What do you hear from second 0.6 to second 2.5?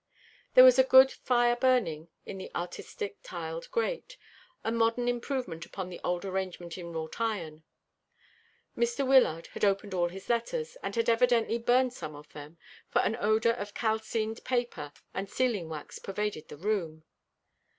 was a good fire burning in the